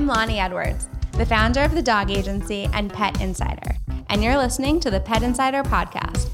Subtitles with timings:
[0.00, 3.76] I'm Loni Edwards, the founder of the dog agency and Pet Insider,
[4.08, 6.30] and you're listening to the Pet Insider podcast.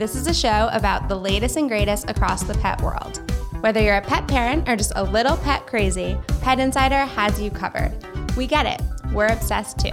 [0.00, 3.22] This is a show about the latest and greatest across the pet world.
[3.60, 7.52] Whether you're a pet parent or just a little pet crazy, Pet Insider has you
[7.52, 7.92] covered.
[8.36, 8.82] We get it,
[9.12, 9.92] we're obsessed too.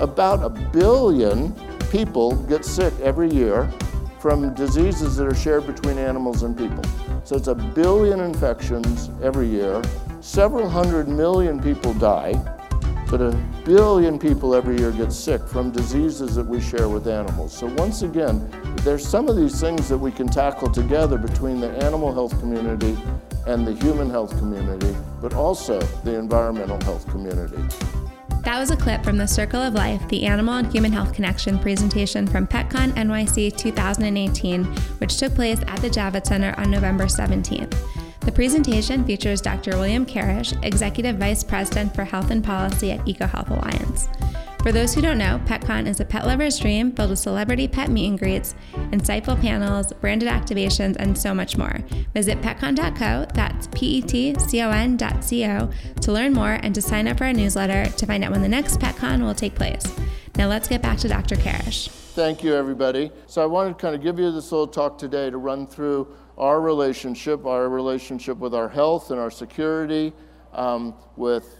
[0.00, 1.54] About a billion
[1.92, 3.70] people get sick every year
[4.18, 6.82] from diseases that are shared between animals and people.
[7.30, 9.80] So it's a billion infections every year.
[10.20, 12.32] Several hundred million people die,
[13.08, 13.30] but a
[13.64, 17.56] billion people every year get sick from diseases that we share with animals.
[17.56, 21.70] So once again, there's some of these things that we can tackle together between the
[21.84, 22.98] animal health community
[23.46, 27.62] and the human health community, but also the environmental health community.
[28.42, 31.58] That was a clip from the Circle of Life, the Animal and Human Health Connection
[31.58, 34.64] presentation from PetCon NYC 2018,
[34.98, 37.76] which took place at the Javits Center on November 17th.
[38.20, 39.72] The presentation features Dr.
[39.72, 44.08] William Karesh, Executive Vice President for Health and Policy at EcoHealth Alliance.
[44.62, 47.88] For those who don't know, PetCon is a pet lover's dream filled with celebrity pet
[47.88, 48.54] meet and greets,
[48.92, 51.78] insightful panels, branded activations, and so much more.
[52.12, 55.70] Visit petcon.co, that's P E T C O N.co,
[56.02, 58.48] to learn more and to sign up for our newsletter to find out when the
[58.48, 59.96] next PetCon will take place.
[60.36, 61.36] Now let's get back to Dr.
[61.36, 61.88] Karesh.
[61.88, 63.10] Thank you, everybody.
[63.28, 66.14] So I wanted to kind of give you this little talk today to run through
[66.36, 70.12] our relationship, our relationship with our health and our security,
[70.52, 71.56] um, with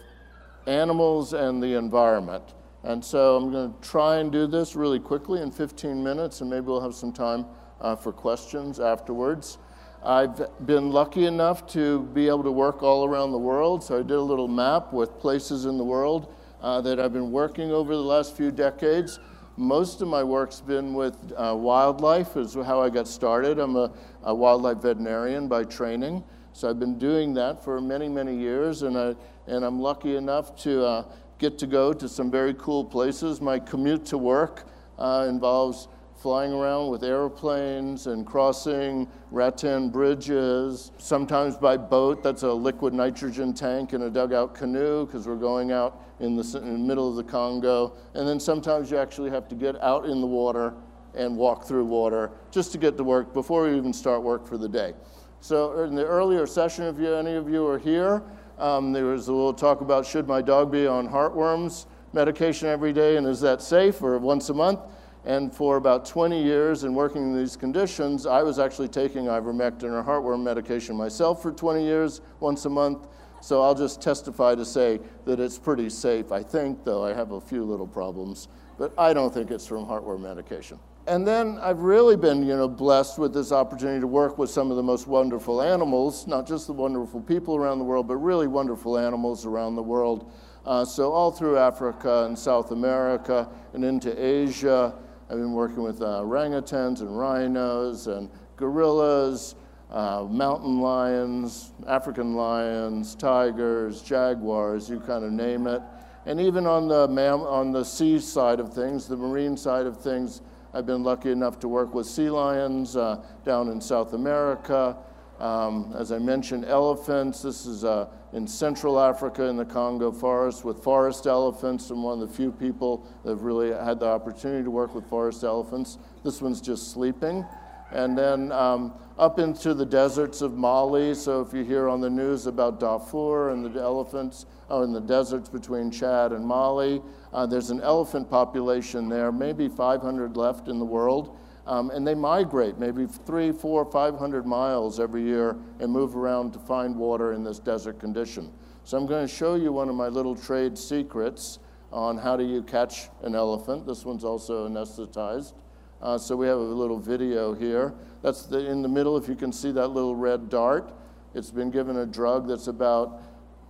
[0.67, 2.43] animals and the environment.
[2.83, 6.49] And so I'm going to try and do this really quickly in 15 minutes, and
[6.49, 7.45] maybe we'll have some time
[7.79, 9.57] uh, for questions afterwards.
[10.03, 14.01] I've been lucky enough to be able to work all around the world, so I
[14.01, 17.93] did a little map with places in the world uh, that I've been working over
[17.95, 19.19] the last few decades.
[19.57, 23.59] Most of my work's been with uh, wildlife, is how I got started.
[23.59, 23.91] I'm a,
[24.23, 26.23] a, wildlife veterinarian by training,
[26.61, 29.15] so I've been doing that for many, many years, and, I,
[29.47, 31.05] and I'm lucky enough to uh,
[31.39, 33.41] get to go to some very cool places.
[33.41, 34.67] My commute to work
[34.99, 35.87] uh, involves
[36.21, 42.21] flying around with airplanes and crossing rattan bridges, sometimes by boat.
[42.21, 46.43] That's a liquid nitrogen tank in a dugout canoe because we're going out in the,
[46.59, 47.97] in the, middle of the Congo.
[48.13, 50.75] And then sometimes you actually have to get out in the water
[51.15, 54.59] and walk through water just to get to work before we even start work for
[54.59, 54.93] the day.
[55.41, 58.21] So in the earlier session, if you, any of you are here,
[58.59, 62.93] um, there was a little talk about should my dog be on heartworms medication every
[62.93, 64.81] day and is that safe or once a month?
[65.25, 69.85] And for about 20 years in working in these conditions, I was actually taking ivermectin
[69.85, 73.07] or heartworm medication myself for 20 years, once a month.
[73.41, 76.31] So I'll just testify to say that it's pretty safe.
[76.31, 78.47] I think, though, I have a few little problems,
[78.77, 80.79] but I don't think it's from heartworm medication.
[81.11, 84.71] And then I've really been, you know, blessed with this opportunity to work with some
[84.71, 88.47] of the most wonderful animals, not just the wonderful people around the world, but really
[88.47, 90.31] wonderful animals around the world.
[90.65, 94.95] Uh, so all through Africa and South America and into Asia,
[95.29, 99.55] I've been working with uh, orangutans and rhinos and gorillas,
[99.91, 105.81] uh, mountain lions, African lions, tigers, jaguars, you kind of name it.
[106.25, 110.41] And even on the, on the sea side of things, the marine side of things,
[110.73, 114.95] I've been lucky enough to work with sea lions uh, down in South America.
[115.39, 117.41] Um, as I mentioned, elephants.
[117.41, 121.89] This is uh, in Central Africa in the Congo forest with forest elephants.
[121.89, 125.05] I'm one of the few people that have really had the opportunity to work with
[125.07, 125.97] forest elephants.
[126.23, 127.45] This one's just sleeping.
[127.91, 131.13] And then um, up into the deserts of Mali.
[131.13, 135.01] So if you hear on the news about Darfur and the elephants, oh, in the
[135.01, 137.01] deserts between Chad and Mali,
[137.33, 141.37] uh, there's an elephant population there, maybe 500 left in the world.
[141.67, 146.59] Um, and they migrate maybe three, four, 500 miles every year and move around to
[146.59, 148.51] find water in this desert condition.
[148.83, 151.59] So I'm going to show you one of my little trade secrets
[151.91, 153.85] on how do you catch an elephant.
[153.85, 155.53] This one's also anesthetized.
[156.01, 157.93] Uh, so we have a little video here.
[158.23, 160.93] That's the, in the middle, if you can see that little red dart.
[161.35, 163.21] It's been given a drug that's about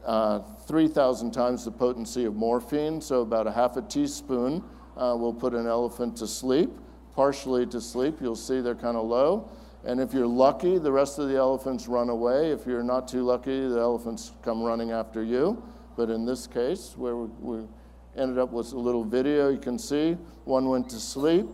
[0.06, 4.64] uh, 3,000 times the potency of morphine, so about a half a teaspoon
[4.96, 6.70] uh, will put an elephant to sleep,
[7.14, 8.20] partially to sleep.
[8.22, 9.50] You'll see they're kind of low.
[9.84, 12.52] And if you're lucky, the rest of the elephants run away.
[12.52, 15.62] If you're not too lucky, the elephants come running after you.
[15.98, 17.68] But in this case, where we, we
[18.16, 20.14] ended up with a little video, you can see
[20.46, 21.48] one went to sleep,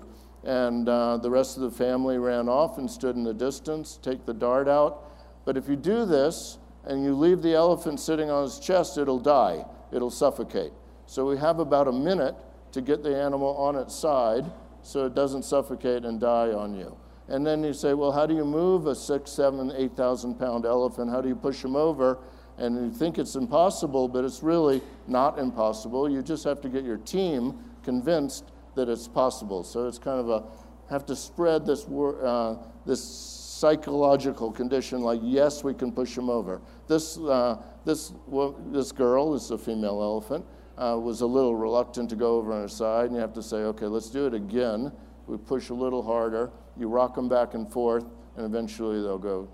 [0.47, 4.25] and uh, the rest of the family ran off and stood in the distance, take
[4.25, 5.03] the dart out.
[5.45, 9.19] But if you do this, and you leave the elephant sitting on his chest, it'll
[9.19, 10.71] die, it'll suffocate.
[11.05, 12.35] So we have about a minute
[12.71, 14.45] to get the animal on its side
[14.83, 16.97] so it doesn't suffocate and die on you.
[17.27, 20.65] And then you say, well, how do you move a six, seven, eight thousand pound
[20.65, 21.11] elephant?
[21.11, 22.19] How do you push him over?
[22.57, 26.09] And you think it's impossible, but it's really not impossible.
[26.09, 28.45] You just have to get your team convinced
[28.77, 29.63] that it's possible.
[29.63, 30.43] So it's kind of a
[30.89, 36.61] have to spread this, uh, this psychological condition like, yes, we can push them over.
[36.87, 40.45] This, uh, this, well, this girl, is a female elephant,
[40.77, 43.43] uh, was a little reluctant to go over on her side, and you have to
[43.43, 44.91] say, okay, let's do it again.
[45.25, 48.05] We push a little harder, you rock them back and forth,
[48.37, 49.49] and eventually they'll go,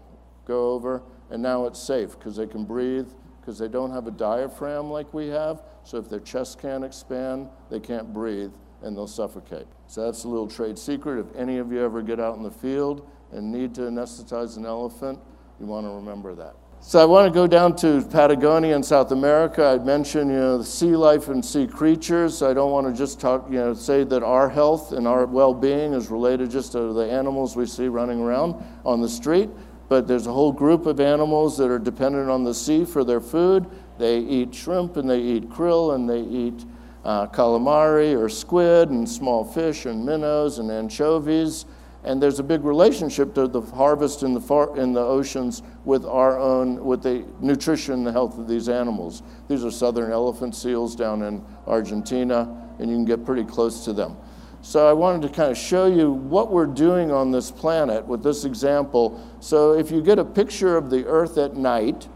[0.45, 1.01] go over.
[1.31, 3.07] And now it's safe because they can breathe,
[3.39, 5.63] because they don't have a diaphragm like we have.
[5.83, 8.51] So if their chest can't expand, they can't breathe
[8.83, 9.67] and they'll suffocate.
[9.87, 11.19] So that's a little trade secret.
[11.19, 14.65] If any of you ever get out in the field and need to anesthetize an
[14.65, 15.19] elephant,
[15.59, 16.55] you want to remember that.
[16.85, 19.65] So I want to go down to Patagonia in South America.
[19.65, 22.43] I mentioned, you know, the sea life and sea creatures.
[22.43, 25.93] I don't want to just talk, you know, say that our health and our well-being
[25.93, 29.49] is related just to the animals we see running around on the street.
[29.87, 33.21] But there's a whole group of animals that are dependent on the sea for their
[33.21, 33.65] food.
[33.97, 36.65] They eat shrimp and they eat krill and they eat
[37.03, 41.65] uh, calamari or squid and small fish and minnows and anchovies.
[42.05, 46.05] And there's a big relationship to the harvest in the, far, in the oceans with
[46.05, 49.23] our own, with the nutrition and the health of these animals.
[49.47, 53.93] These are southern elephant seals down in Argentina, and you can get pretty close to
[53.93, 54.17] them.
[54.61, 58.21] So I wanted to kind of show you what we're doing on this planet with
[58.21, 59.21] this example.
[59.39, 62.07] So if you get a picture of the Earth at night,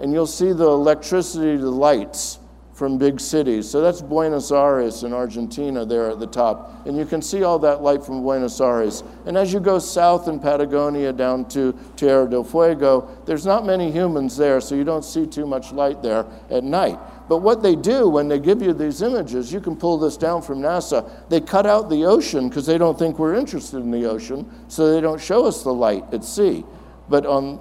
[0.00, 2.38] and you'll see the electricity, the lights
[2.78, 3.68] from big cities.
[3.68, 6.86] So that's Buenos Aires in Argentina there at the top.
[6.86, 9.02] And you can see all that light from Buenos Aires.
[9.26, 13.90] And as you go south in Patagonia down to Tierra del Fuego, there's not many
[13.90, 17.00] humans there, so you don't see too much light there at night.
[17.28, 20.40] But what they do when they give you these images, you can pull this down
[20.40, 24.08] from NASA, they cut out the ocean because they don't think we're interested in the
[24.08, 26.64] ocean, so they don't show us the light at sea.
[27.08, 27.58] But on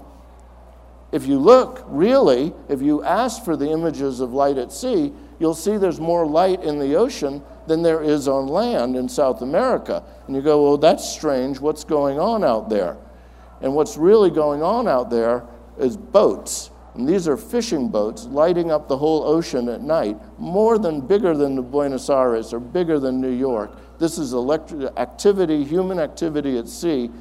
[1.11, 5.53] if you look, really, if you ask for the images of light at sea, you'll
[5.53, 10.03] see there's more light in the ocean than there is on land in South America.
[10.25, 11.59] And you go, well, that's strange.
[11.59, 12.97] What's going on out there?
[13.61, 15.45] And what's really going on out there
[15.77, 16.71] is boats.
[16.93, 21.37] And these are fishing boats lighting up the whole ocean at night, more than bigger
[21.37, 23.77] than the Buenos Aires or bigger than New York.
[23.99, 27.11] This is electric activity, human activity at sea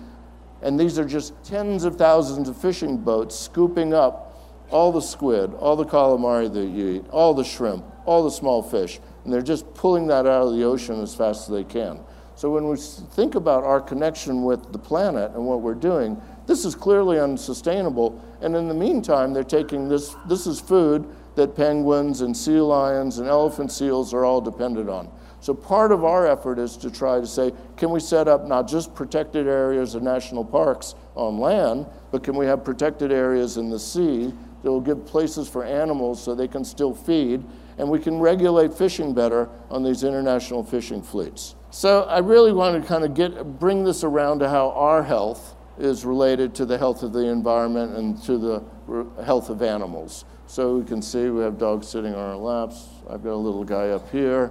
[0.67, 4.37] and these are just tens of thousands of fishing boats scooping up
[4.71, 8.65] all the squid, all the calamari that you eat, all the shrimp, all the small
[8.65, 12.01] fish, and they're just pulling that out of the ocean as fast as they can.
[12.35, 16.65] So when we think about our connection with the planet and what we're doing, this
[16.65, 18.21] is clearly unsustainable.
[18.41, 23.19] And in the meantime, they're taking this, this is food that penguins and sea lions
[23.19, 25.13] and elephant seals are all dependent on.
[25.47, 28.67] So part of our effort is to try to say, can we set up not
[28.67, 33.71] just protected areas of national parks on land, but can we have protected areas in
[33.71, 34.35] the sea
[34.65, 37.45] that will give places for animals so they can still feed,
[37.79, 41.55] and we can regulate fishing better on these international fishing fleets.
[41.71, 45.55] So I really want to kind of get bring this around to how our health
[45.79, 50.25] is related to the health of the environment and to the health of animals.
[50.49, 52.89] So we can see we have dogs sitting on our laps.
[53.09, 54.51] I've got a little guy up here.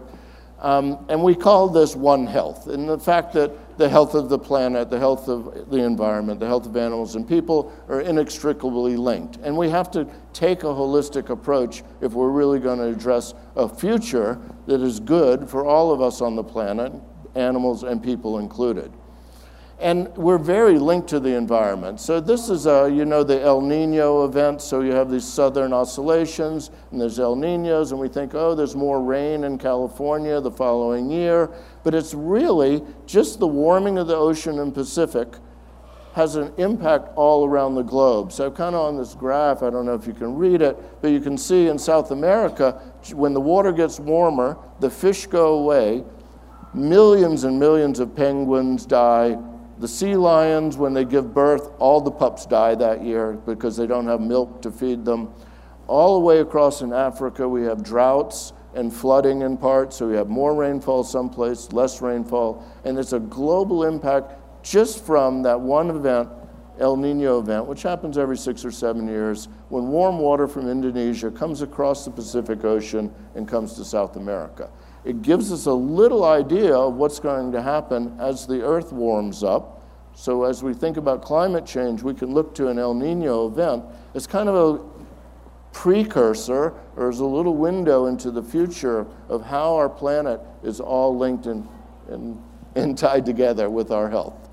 [0.66, 2.66] Um, and we call this One Health.
[2.66, 6.48] And the fact that the health of the planet, the health of the environment, the
[6.48, 9.38] health of animals and people are inextricably linked.
[9.44, 13.70] And we have to take a holistic approach if we're really going to address a
[13.70, 16.92] future that is good for all of us on the planet,
[17.36, 18.92] animals and people included.
[19.80, 22.00] And we're very linked to the environment.
[22.00, 24.62] So this is, a, you know, the El Nino event.
[24.62, 28.76] So you have these southern oscillations, and there's El Ninos, and we think, oh, there's
[28.76, 31.50] more rain in California the following year.
[31.84, 35.28] But it's really just the warming of the ocean and Pacific
[36.14, 38.32] has an impact all around the globe.
[38.32, 41.10] So kind of on this graph, I don't know if you can read it, but
[41.10, 46.06] you can see in South America, when the water gets warmer, the fish go away,
[46.74, 49.38] millions and millions of penguins die,
[49.78, 53.88] the sea lions, when they give birth, all the pups die that year because they
[53.88, 55.34] don't have milk to feed them.
[55.88, 60.16] All the way across in Africa, we have droughts and flooding in parts, so we
[60.16, 65.90] have more rainfall someplace, less rainfall, and it's a global impact just from that one
[65.90, 66.30] event,
[66.80, 71.32] El Nino event, which happens every six or seven years, when warm water from Indonesia
[71.32, 74.70] comes across the Pacific Ocean and comes to South America
[75.06, 79.44] it gives us a little idea of what's going to happen as the earth warms
[79.44, 79.84] up.
[80.16, 83.84] So, as we think about climate change, we can look to an El Nino event
[84.16, 84.84] as kind of a
[85.74, 91.18] precursor or as a little window into the future of how our planet is all
[91.18, 91.68] linked and,
[92.08, 92.42] and,
[92.76, 94.50] and tied together with our health.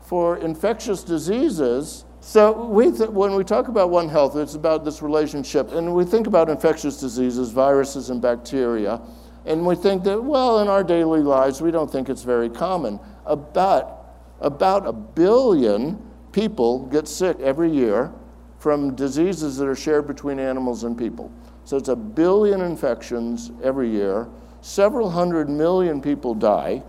[0.00, 5.02] For infectious diseases, So we th- when we talk about One Health, it's about this
[5.02, 9.00] relationship, and we think about infectious diseases, viruses, and bacteria,
[9.48, 13.00] and we think that well, in our daily lives, we don't think it's very common.
[13.24, 13.94] About
[14.40, 15.98] about a billion
[16.32, 18.12] people get sick every year
[18.58, 21.32] from diseases that are shared between animals and people.
[21.64, 24.28] So it's a billion infections every year.
[24.60, 26.82] Several hundred million people die,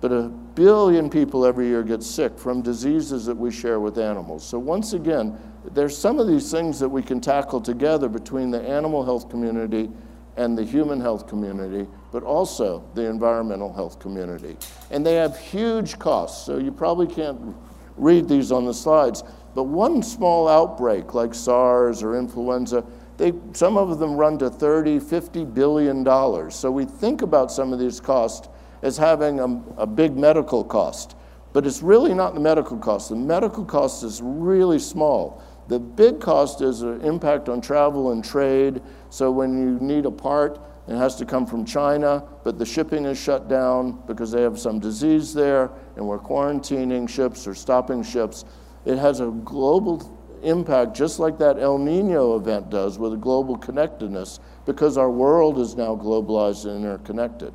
[0.00, 4.46] but a billion people every year get sick from diseases that we share with animals.
[4.46, 5.36] So once again,
[5.72, 9.90] there's some of these things that we can tackle together between the animal health community
[10.38, 14.56] and the human health community, but also the environmental health community.
[14.90, 17.54] And they have huge costs, so you probably can't
[17.96, 19.22] read these on the slides.
[19.54, 22.84] But one small outbreak like SARS or influenza
[23.18, 26.54] they, some of them run to 30, 50 billion dollars.
[26.54, 28.48] So we think about some of these costs
[28.82, 31.16] as having a, a big medical cost,
[31.52, 33.08] but it's really not the medical cost.
[33.08, 35.42] The medical cost is really small.
[35.68, 38.80] The big cost is an impact on travel and trade.
[39.10, 40.58] So when you need a part,
[40.88, 44.58] it has to come from China, but the shipping is shut down because they have
[44.58, 48.46] some disease there, and we're quarantining ships or stopping ships.
[48.86, 53.58] It has a global impact just like that El Nino event does with a global
[53.58, 57.52] connectedness because our world is now globalized and interconnected.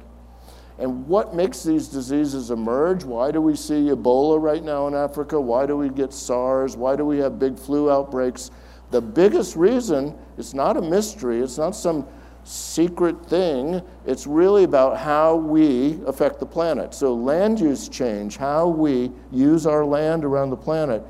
[0.80, 3.04] And what makes these diseases emerge?
[3.04, 5.40] Why do we see Ebola right now in Africa?
[5.40, 6.76] Why do we get SARS?
[6.76, 8.50] Why do we have big flu outbreaks?
[8.92, 12.08] The biggest reason, it's not a mystery, it's not some
[12.44, 13.82] secret thing.
[14.06, 16.94] It's really about how we affect the planet.
[16.94, 21.04] So, land use change, how we use our land around the planet,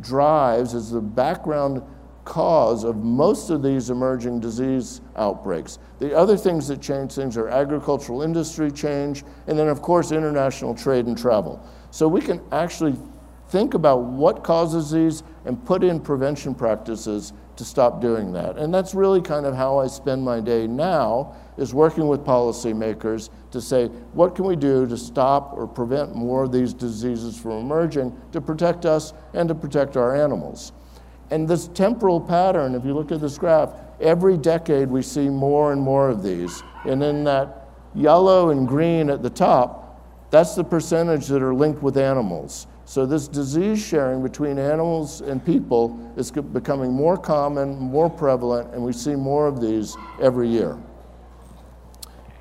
[0.00, 1.82] drives is the background
[2.30, 5.80] cause of most of these emerging disease outbreaks.
[5.98, 10.76] The other things that change things are agricultural industry change, and then, of course, international
[10.76, 11.60] trade and travel.
[11.90, 12.94] So we can actually
[13.48, 18.58] think about what causes these and put in prevention practices to stop doing that.
[18.58, 23.28] And that's really kind of how I spend my day now is working with policymakers
[23.50, 27.58] to say, what can we do to stop or prevent more of these diseases from
[27.58, 30.72] emerging to protect us and to protect our animals?
[31.30, 35.72] And this temporal pattern, if you look at this graph, every decade we see more
[35.72, 36.62] and more of these.
[36.84, 39.80] And in that yellow and green at the top,
[40.30, 42.66] that's the percentage that are linked with animals.
[42.84, 48.82] So, this disease sharing between animals and people is becoming more common, more prevalent, and
[48.82, 50.76] we see more of these every year.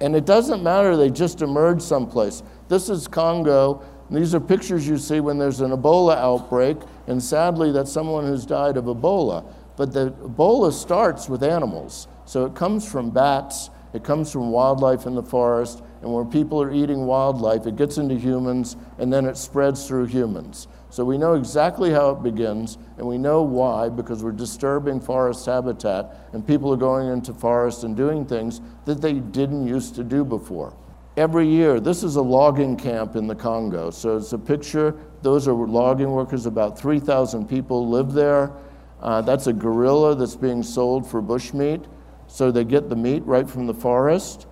[0.01, 2.41] And it doesn't matter, they just emerge someplace.
[2.67, 3.83] This is Congo.
[4.11, 8.45] These are pictures you see when there's an Ebola outbreak, and sadly, that's someone who's
[8.45, 9.45] died of Ebola.
[9.77, 12.07] But the Ebola starts with animals.
[12.25, 16.61] So it comes from bats, it comes from wildlife in the forest, and when people
[16.61, 20.67] are eating wildlife, it gets into humans and then it spreads through humans.
[20.89, 25.45] So we know exactly how it begins and we know why because we're disturbing forest
[25.45, 30.03] habitat and people are going into forests and doing things that they didn't used to
[30.03, 30.73] do before.
[31.19, 33.89] Every year, this is a logging camp in the Congo.
[33.91, 38.53] So it's a picture, those are logging workers, about 3,000 people live there.
[39.01, 41.87] Uh, that's a gorilla that's being sold for bushmeat.
[42.27, 44.47] So they get the meat right from the forest.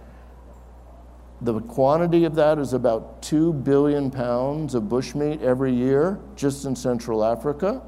[1.39, 6.75] The quantity of that is about 2 billion pounds of bushmeat every year just in
[6.75, 7.81] Central Africa.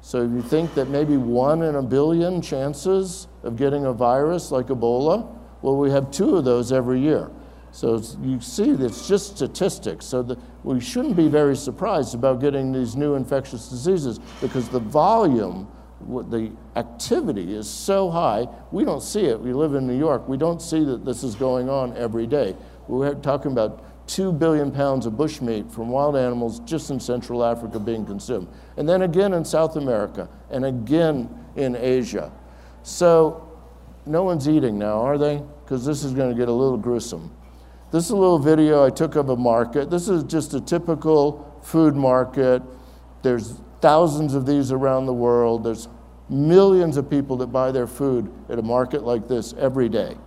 [0.00, 4.50] So if you think that maybe one in a billion chances of getting a virus
[4.50, 5.32] like Ebola,
[5.62, 7.30] well, we have two of those every year.
[7.70, 10.06] So you see, it's just statistics.
[10.06, 14.80] So the, we shouldn't be very surprised about getting these new infectious diseases because the
[14.80, 15.68] volume,
[16.00, 19.38] the activity is so high, we don't see it.
[19.38, 20.28] We live in New York.
[20.28, 22.56] We don't see that this is going on every day.
[22.88, 27.78] We're talking about 2 billion pounds of bushmeat from wild animals just in Central Africa
[27.78, 28.48] being consumed.
[28.78, 32.32] And then again in South America, and again in Asia.
[32.82, 33.46] So
[34.06, 35.42] no one's eating now, are they?
[35.64, 37.30] Because this is going to get a little gruesome.
[37.90, 39.88] This is a little video I took of a market.
[39.88, 42.62] This is just a typical food market.
[43.22, 45.64] There's thousands of these around the world.
[45.64, 45.88] There's
[46.28, 50.18] millions of people that buy their food at a market like this every day.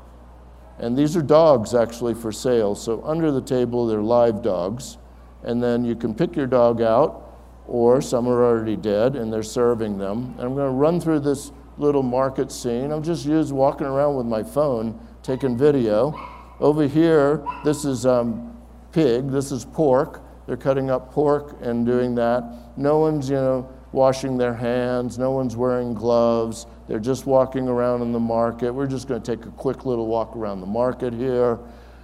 [0.80, 2.74] And these are dogs actually for sale.
[2.74, 4.98] So under the table, they're live dogs.
[5.44, 7.38] And then you can pick your dog out,
[7.68, 10.34] or some are already dead and they're serving them.
[10.38, 12.92] And I'm going to run through this little market scene.
[12.92, 16.18] I'm just used walking around with my phone, taking video.
[16.62, 18.56] Over here, this is um,
[18.92, 20.22] pig, this is pork.
[20.46, 22.44] They're cutting up pork and doing that.
[22.78, 26.68] No one's, you know, washing their hands, no one's wearing gloves.
[26.88, 28.72] They're just walking around in the market.
[28.72, 31.58] We're just going to take a quick little walk around the market here.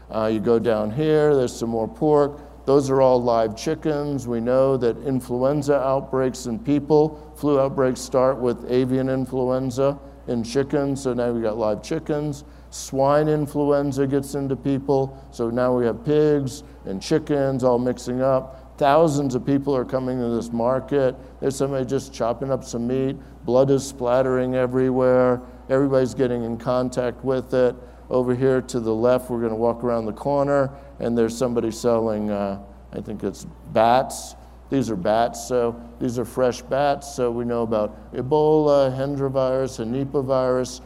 [0.10, 2.42] Uh, you go down here, there's some more pork.
[2.66, 4.28] Those are all live chickens.
[4.28, 11.04] We know that influenza outbreaks in people, flu outbreaks start with avian influenza in chickens,
[11.04, 12.44] so now we got live chickens.
[12.70, 18.78] Swine influenza gets into people, so now we have pigs and chickens all mixing up.
[18.78, 21.16] Thousands of people are coming to this market.
[21.40, 23.16] There's somebody just chopping up some meat.
[23.46, 25.42] Blood is splattering everywhere.
[25.70, 27.76] Everybody's getting in contact with it.
[28.10, 30.70] Over here to the left, we're going to walk around the corner,
[31.00, 32.62] and there's somebody selling, uh,
[32.94, 34.36] I think it's bats.
[34.70, 37.16] These are bats, so these are fresh bats.
[37.16, 40.82] So we know about Ebola, Hendra virus, and Nipah virus.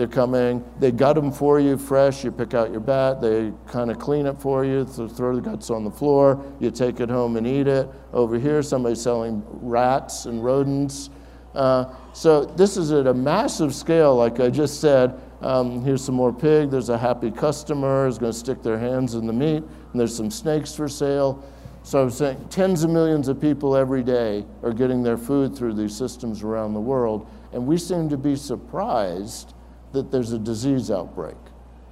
[0.00, 2.24] They're coming, they gut them for you fresh.
[2.24, 5.68] You pick out your bat, they kind of clean it for you, throw the guts
[5.68, 6.42] on the floor.
[6.58, 7.86] You take it home and eat it.
[8.14, 11.10] Over here, somebody's selling rats and rodents.
[11.54, 15.20] Uh, so this is at a massive scale, like I just said.
[15.42, 16.70] Um, here's some more pig.
[16.70, 20.16] There's a happy customer who's going to stick their hands in the meat, and there's
[20.16, 21.44] some snakes for sale.
[21.82, 25.74] So I'm saying tens of millions of people every day are getting their food through
[25.74, 29.52] these systems around the world, and we seem to be surprised
[29.92, 31.36] that there's a disease outbreak.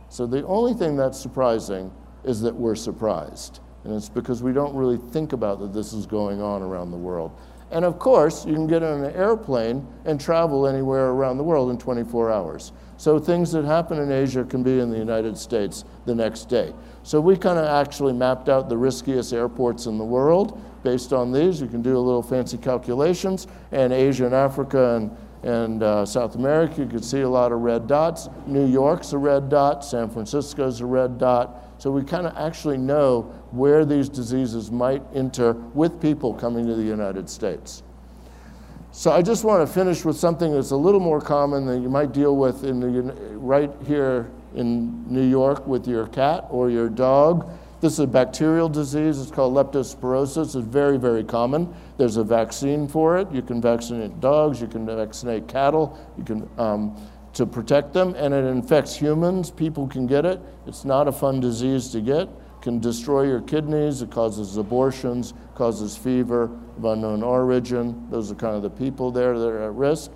[0.09, 1.93] So the only thing that's surprising
[2.25, 3.61] is that we're surprised.
[3.85, 6.97] And it's because we don't really think about that this is going on around the
[6.97, 7.33] world.
[7.71, 11.71] And of course, you can get on an airplane and travel anywhere around the world
[11.71, 12.73] in 24 hours.
[12.97, 16.73] So things that happen in Asia can be in the United States the next day.
[17.02, 21.31] So we kind of actually mapped out the riskiest airports in the world based on
[21.31, 21.61] these.
[21.61, 26.35] You can do a little fancy calculations, and Asia and Africa and and uh, South
[26.35, 28.28] America, you can see a lot of red dots.
[28.47, 31.64] New York's a red dot, San Francisco's a red dot.
[31.78, 36.75] So we kind of actually know where these diseases might enter with people coming to
[36.75, 37.85] the United States.
[38.90, 41.88] So I just want to finish with something that's a little more common that you
[41.88, 46.88] might deal with in the, right here in New York with your cat or your
[46.88, 47.49] dog.
[47.80, 49.20] This is a bacterial disease.
[49.20, 50.56] It's called leptospirosis.
[50.56, 51.73] It's very, very common.
[51.97, 53.30] There's a vaccine for it.
[53.30, 54.61] You can vaccinate dogs.
[54.61, 55.97] You can vaccinate cattle.
[56.16, 56.97] You can um,
[57.35, 59.53] to protect them, and it infects humans.
[59.53, 60.40] People can get it.
[60.66, 62.29] It's not a fun disease to get.
[62.62, 64.03] Can destroy your kidneys.
[64.03, 65.35] It causes abortions.
[65.55, 68.09] Causes fever of unknown origin.
[68.11, 70.11] Those are kind of the people there that are at risk.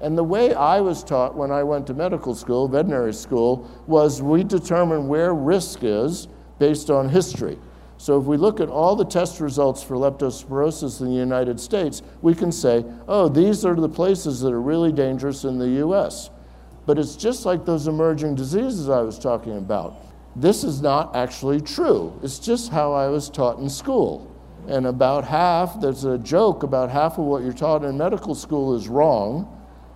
[0.00, 4.20] And the way I was taught when I went to medical school, veterinary school, was
[4.20, 6.26] we determine where risk is
[6.58, 7.58] based on history.
[7.96, 12.02] So if we look at all the test results for leptospirosis in the United States,
[12.22, 16.30] we can say, oh, these are the places that are really dangerous in the US.
[16.86, 19.96] But it's just like those emerging diseases I was talking about.
[20.36, 22.18] This is not actually true.
[22.22, 24.30] It's just how I was taught in school.
[24.66, 28.74] And about half, there's a joke about half of what you're taught in medical school
[28.74, 29.48] is wrong.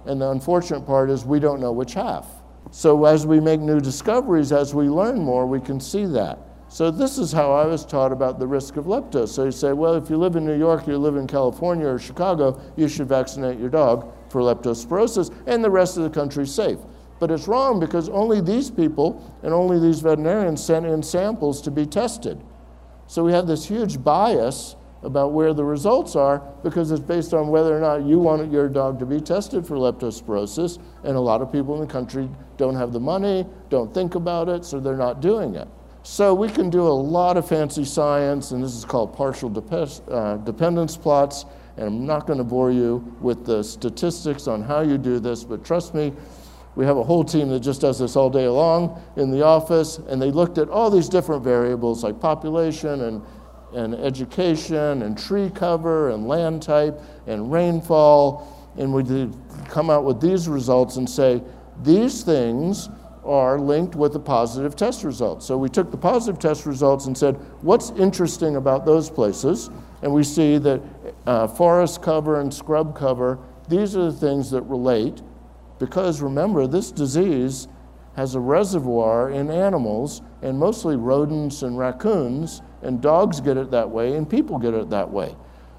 [0.06, 2.26] And the unfortunate part is we don't know which half.
[2.70, 6.38] So as we make new discoveries, as we learn more, we can see that.
[6.70, 9.26] So this is how I was taught about the risk of lepto.
[9.26, 11.98] So you say, well, if you live in New York, you live in California or
[11.98, 16.78] Chicago, you should vaccinate your dog for leptospirosis, and the rest of the country's safe.
[17.20, 21.70] But it's wrong because only these people and only these veterinarians sent in samples to
[21.70, 22.40] be tested.
[23.06, 27.48] So we have this huge bias about where the results are because it's based on
[27.48, 31.40] whether or not you want your dog to be tested for leptospirosis, and a lot
[31.40, 32.28] of people in the country
[32.58, 35.68] don't have the money, don't think about it, so they're not doing it.
[36.02, 39.50] So we can do a lot of fancy science, and this is called partial
[40.10, 41.44] uh, dependence plots.
[41.76, 45.44] And I'm not going to bore you with the statistics on how you do this,
[45.44, 46.12] but trust me,
[46.74, 49.98] we have a whole team that just does this all day long in the office,
[49.98, 53.22] and they looked at all these different variables like population and,
[53.74, 59.34] and education and tree cover and land type and rainfall, and we did
[59.68, 61.42] come out with these results and say
[61.82, 62.88] these things
[63.28, 65.46] are linked with the positive test results.
[65.46, 69.70] So we took the positive test results and said, what's interesting about those places?
[70.02, 70.82] And we see that
[71.26, 73.38] uh, forest cover and scrub cover,
[73.68, 75.22] these are the things that relate
[75.78, 77.68] because remember, this disease
[78.16, 83.88] has a reservoir in animals and mostly rodents and raccoons, and dogs get it that
[83.88, 85.36] way, and people get it that way.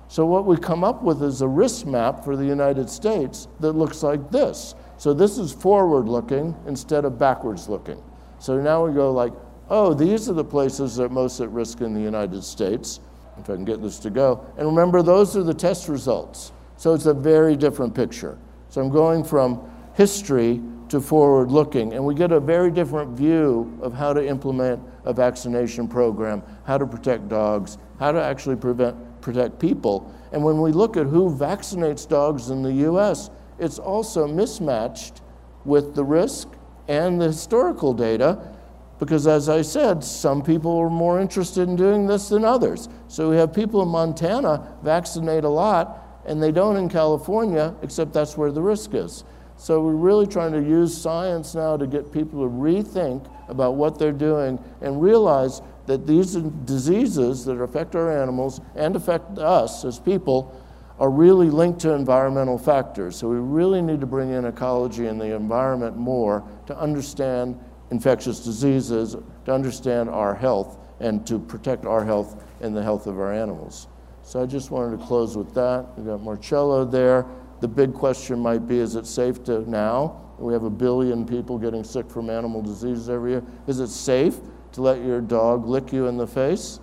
[0.08, 3.74] So, what we come up with is a risk map for the United States that
[3.74, 4.74] looks like this.
[5.00, 8.04] So this is forward looking instead of backwards looking.
[8.38, 9.32] So now we go like,
[9.70, 13.00] oh, these are the places that are most at risk in the United States,
[13.38, 14.46] if I can get this to go.
[14.58, 16.52] And remember, those are the test results.
[16.76, 18.38] So it's a very different picture.
[18.68, 23.80] So I'm going from history to forward looking, and we get a very different view
[23.82, 29.22] of how to implement a vaccination program, how to protect dogs, how to actually prevent,
[29.22, 30.14] protect people.
[30.34, 35.22] And when we look at who vaccinates dogs in the US, it's also mismatched
[35.66, 36.48] with the risk
[36.88, 38.56] and the historical data.
[39.00, 42.90] because as I said, some people are more interested in doing this than others.
[43.08, 48.12] So we have people in Montana vaccinate a lot, and they don't in California, except
[48.12, 49.24] that's where the risk is.
[49.56, 53.98] So we're really trying to use science now to get people to rethink about what
[53.98, 60.00] they're doing and realize that these diseases that affect our animals and affect us as
[60.00, 60.62] people
[61.00, 63.16] are really linked to environmental factors.
[63.16, 67.58] So we really need to bring in ecology and the environment more to understand
[67.90, 73.18] infectious diseases, to understand our health, and to protect our health and the health of
[73.18, 73.88] our animals.
[74.22, 75.88] So I just wanted to close with that.
[75.96, 77.26] We've got Marcello there.
[77.62, 80.22] The big question might be is it safe to now?
[80.38, 83.44] We have a billion people getting sick from animal diseases every year.
[83.68, 84.40] Is it safe
[84.74, 86.80] to let your dog lick you in the face?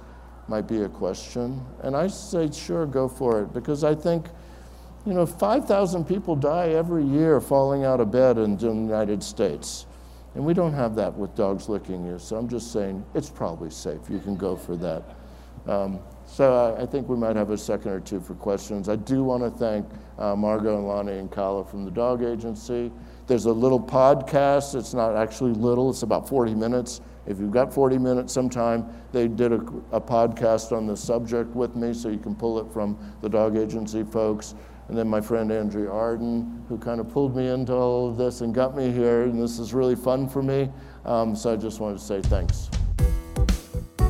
[0.48, 1.64] Might be a question.
[1.82, 3.52] And I say, sure, go for it.
[3.52, 4.26] Because I think,
[5.04, 9.86] you know, 5,000 people die every year falling out of bed in the United States.
[10.34, 12.18] And we don't have that with dogs licking you.
[12.18, 14.00] So I'm just saying it's probably safe.
[14.08, 15.16] You can go for that.
[15.66, 18.88] Um, so I, I, think we might have a second or two for questions.
[18.88, 22.92] I do want to thank uh, and Loni and Kala from the Dog Agency.
[23.26, 24.76] There's a little podcast.
[24.76, 27.00] It's not actually little, it's about 40 minutes.
[27.26, 29.60] If you've got 40 minutes sometime, they did a,
[29.92, 33.56] a podcast on the subject with me, so you can pull it from the Dog
[33.56, 34.54] Agency folks
[34.88, 38.40] and then my friend Andrea Arden, who kind of pulled me into all of this
[38.40, 40.70] and got me here, and this is really fun for me.
[41.04, 42.70] Um, so I just wanted to say thanks.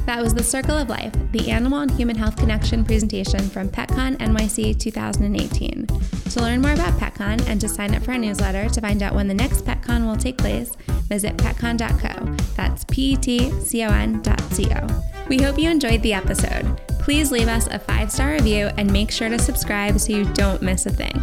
[0.04, 4.18] That was The Circle of Life, the Animal and Human Health Connection presentation from PetCon
[4.18, 5.86] NYC 2018.
[5.86, 9.14] To learn more about PetCon and to sign up for our newsletter to find out
[9.14, 10.76] when the next PetCon will take place,
[11.06, 12.36] visit petcon.co.
[12.54, 15.02] That's P E T C O N.co.
[15.28, 19.12] We hope you enjoyed the episode please leave us a five star review and make
[19.12, 21.14] sure to subscribe so you don't miss a thing.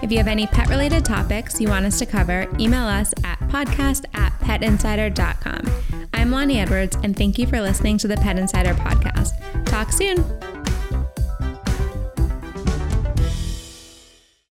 [0.00, 3.40] If you have any pet related topics you want us to cover, email us at
[3.48, 5.68] podcast at petinsider.com.
[6.12, 9.32] I'm Loni Edwards, and thank you for listening to the Pet Insider podcast.
[9.66, 10.43] Talk soon.